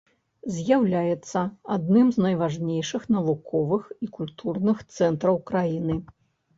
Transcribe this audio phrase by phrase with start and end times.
[0.53, 1.43] З'яўляецца
[1.75, 6.05] адным з найважнейшых навуковых і культурных цэнтраў краіны.